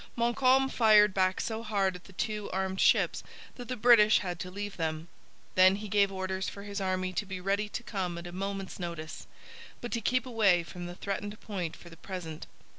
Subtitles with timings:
[0.15, 3.21] Montcalm fired back so hard at the two armed ships
[3.53, 5.09] that the British had to leave them.
[5.53, 8.79] Then he gave orders for his army to be ready to come at a moment's
[8.79, 9.27] notice,
[9.79, 12.47] but to keep away from the threatened point for the present.